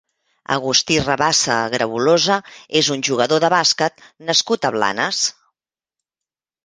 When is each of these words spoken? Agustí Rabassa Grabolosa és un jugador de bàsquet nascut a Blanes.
Agustí 0.53 0.95
Rabassa 1.01 1.57
Grabolosa 1.73 2.37
és 2.81 2.89
un 2.95 3.05
jugador 3.09 3.43
de 3.45 3.53
bàsquet 3.57 4.03
nascut 4.31 4.67
a 4.67 4.73
Blanes. 4.79 5.21